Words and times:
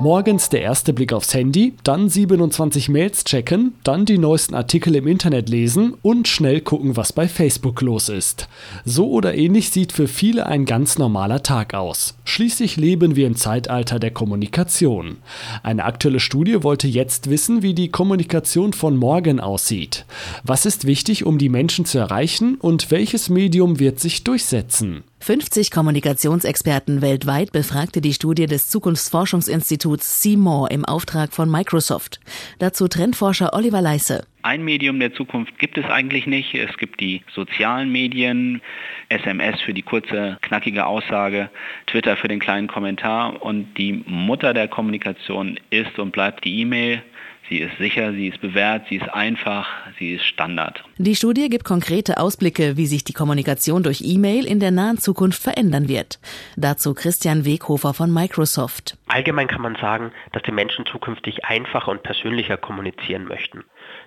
Morgens 0.00 0.48
der 0.48 0.62
erste 0.62 0.92
Blick 0.92 1.12
aufs 1.12 1.34
Handy, 1.34 1.74
dann 1.82 2.08
27 2.08 2.88
Mails 2.88 3.24
checken, 3.24 3.74
dann 3.82 4.04
die 4.04 4.16
neuesten 4.16 4.54
Artikel 4.54 4.94
im 4.94 5.08
Internet 5.08 5.48
lesen 5.48 5.94
und 6.02 6.28
schnell 6.28 6.60
gucken, 6.60 6.96
was 6.96 7.12
bei 7.12 7.26
Facebook 7.26 7.80
los 7.80 8.08
ist. 8.08 8.48
So 8.84 9.10
oder 9.10 9.34
ähnlich 9.34 9.70
sieht 9.70 9.90
für 9.90 10.06
viele 10.06 10.46
ein 10.46 10.66
ganz 10.66 10.98
normaler 10.98 11.42
Tag 11.42 11.74
aus. 11.74 12.16
Schließlich 12.22 12.76
leben 12.76 13.16
wir 13.16 13.26
im 13.26 13.34
Zeitalter 13.34 13.98
der 13.98 14.12
Kommunikation. 14.12 15.16
Eine 15.64 15.84
aktuelle 15.84 16.20
Studie 16.20 16.62
wollte 16.62 16.86
jetzt 16.86 17.28
wissen, 17.28 17.62
wie 17.62 17.74
die 17.74 17.88
Kommunikation 17.88 18.74
von 18.74 18.96
morgen 18.96 19.40
aussieht. 19.40 20.06
Was 20.44 20.64
ist 20.64 20.86
wichtig, 20.86 21.26
um 21.26 21.38
die 21.38 21.48
Menschen 21.48 21.84
zu 21.84 21.98
erreichen 21.98 22.54
und 22.60 22.92
welches 22.92 23.30
Medium 23.30 23.80
wird 23.80 23.98
sich 23.98 24.22
durchsetzen? 24.22 25.02
50 25.20 25.70
Kommunikationsexperten 25.72 27.02
weltweit 27.02 27.52
befragte 27.52 28.00
die 28.00 28.12
Studie 28.12 28.46
des 28.46 28.68
Zukunftsforschungsinstituts 28.68 30.22
Seymour 30.22 30.70
im 30.70 30.84
Auftrag 30.84 31.32
von 31.32 31.50
Microsoft. 31.50 32.20
Dazu 32.60 32.88
Trendforscher 32.88 33.52
Oliver 33.52 33.82
Leisse. 33.82 34.24
Ein 34.42 34.64
Medium 34.64 35.00
der 35.00 35.12
Zukunft 35.12 35.58
gibt 35.58 35.76
es 35.76 35.84
eigentlich 35.86 36.26
nicht. 36.26 36.54
Es 36.54 36.76
gibt 36.78 37.00
die 37.00 37.22
sozialen 37.34 37.90
Medien, 37.90 38.62
SMS 39.08 39.60
für 39.60 39.74
die 39.74 39.82
kurze, 39.82 40.38
knackige 40.40 40.86
Aussage, 40.86 41.50
Twitter 41.86 42.16
für 42.16 42.28
den 42.28 42.38
kleinen 42.38 42.68
Kommentar 42.68 43.42
und 43.42 43.74
die 43.74 44.04
Mutter 44.06 44.54
der 44.54 44.68
Kommunikation 44.68 45.58
ist 45.70 45.98
und 45.98 46.12
bleibt 46.12 46.44
die 46.44 46.60
E-Mail. 46.60 47.02
Sie 47.48 47.58
ist 47.60 47.78
sicher, 47.78 48.12
sie 48.12 48.28
ist 48.28 48.40
bewährt, 48.42 48.86
sie 48.88 48.96
ist 48.96 49.08
einfach, 49.08 49.66
sie 49.98 50.14
ist 50.14 50.24
Standard. 50.24 50.84
Die 50.98 51.14
Studie 51.14 51.48
gibt 51.48 51.64
konkrete 51.64 52.18
Ausblicke, 52.18 52.76
wie 52.76 52.86
sich 52.86 53.04
die 53.04 53.14
Kommunikation 53.14 53.82
durch 53.82 54.02
E-Mail 54.04 54.44
in 54.46 54.60
der 54.60 54.70
nahen 54.70 54.98
Zukunft 54.98 55.42
verändern 55.42 55.88
wird. 55.88 56.18
Dazu 56.56 56.92
Christian 56.92 57.46
Weghofer 57.46 57.94
von 57.94 58.12
Microsoft. 58.12 58.98
Allgemein 59.06 59.48
kann 59.48 59.62
man 59.62 59.76
sagen, 59.76 60.12
dass 60.32 60.42
die 60.42 60.52
Menschen 60.52 60.84
zukünftig 60.84 61.46
einfacher 61.46 61.90
und 61.90 62.02
persönlicher 62.02 62.58
kommunizieren 62.58 63.24
möchten. 63.24 63.64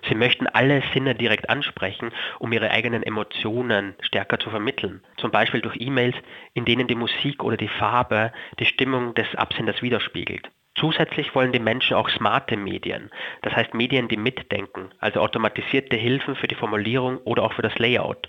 Sie 0.08 0.14
möchten 0.14 0.46
alle 0.46 0.82
Sinne 0.94 1.16
direkt 1.16 1.50
ansprechen, 1.50 2.10
um 2.38 2.52
ihre 2.52 2.70
eigenen 2.70 3.02
Emotionen 3.02 3.94
stärker 4.02 4.38
zu 4.38 4.50
vermitteln. 4.50 5.00
Zum 5.16 5.32
Beispiel 5.32 5.60
durch 5.60 5.80
E-Mails, 5.80 6.16
in 6.54 6.64
denen 6.64 6.86
die 6.86 6.94
Musik 6.94 7.42
oder 7.42 7.56
die 7.56 7.68
Farbe 7.68 8.32
die 8.60 8.66
Stimmung 8.66 9.14
des 9.14 9.26
Absenders 9.34 9.82
widerspiegelt. 9.82 10.48
Zusätzlich 10.74 11.34
wollen 11.34 11.52
die 11.52 11.58
Menschen 11.58 11.96
auch 11.96 12.08
smarte 12.08 12.56
Medien, 12.56 13.10
das 13.42 13.54
heißt 13.54 13.74
Medien, 13.74 14.08
die 14.08 14.16
mitdenken, 14.16 14.90
also 14.98 15.20
automatisierte 15.20 15.96
Hilfen 15.96 16.34
für 16.34 16.48
die 16.48 16.54
Formulierung 16.54 17.18
oder 17.18 17.42
auch 17.42 17.52
für 17.52 17.62
das 17.62 17.78
Layout. 17.78 18.28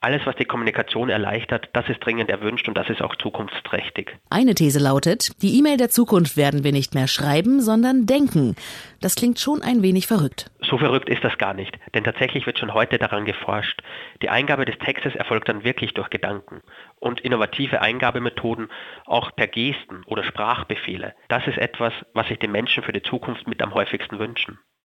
Alles, 0.00 0.22
was 0.24 0.34
die 0.36 0.46
Kommunikation 0.46 1.10
erleichtert, 1.10 1.68
das 1.74 1.88
ist 1.88 2.00
dringend 2.00 2.30
erwünscht 2.30 2.66
und 2.66 2.76
das 2.76 2.88
ist 2.88 3.02
auch 3.02 3.14
zukunftsträchtig. 3.16 4.16
Eine 4.30 4.54
These 4.54 4.78
lautet, 4.78 5.30
die 5.42 5.58
E-Mail 5.58 5.76
der 5.76 5.90
Zukunft 5.90 6.36
werden 6.36 6.64
wir 6.64 6.72
nicht 6.72 6.94
mehr 6.94 7.08
schreiben, 7.08 7.60
sondern 7.60 8.06
denken. 8.06 8.56
Das 9.00 9.14
klingt 9.14 9.38
schon 9.38 9.62
ein 9.62 9.82
wenig 9.82 10.06
verrückt. 10.06 10.51
So 10.72 10.78
verrückt 10.78 11.10
ist 11.10 11.22
das 11.22 11.36
gar 11.36 11.52
nicht, 11.52 11.78
denn 11.94 12.02
tatsächlich 12.02 12.46
wird 12.46 12.58
schon 12.58 12.72
heute 12.72 12.96
daran 12.96 13.26
geforscht. 13.26 13.82
Die 14.22 14.30
Eingabe 14.30 14.64
des 14.64 14.78
Textes 14.78 15.14
erfolgt 15.14 15.50
dann 15.50 15.64
wirklich 15.64 15.92
durch 15.92 16.08
Gedanken. 16.08 16.62
Und 16.98 17.20
innovative 17.20 17.82
Eingabemethoden 17.82 18.70
auch 19.04 19.36
per 19.36 19.48
Gesten 19.48 20.02
oder 20.06 20.24
Sprachbefehle, 20.24 21.14
das 21.28 21.46
ist 21.46 21.58
etwas, 21.58 21.92
was 22.14 22.26
sich 22.28 22.38
die 22.38 22.48
Menschen 22.48 22.82
für 22.82 22.94
die 22.94 23.02
Zukunft 23.02 23.46
mit 23.46 23.60
am 23.60 23.74
häufigsten 23.74 24.18
wünschen. 24.18 24.60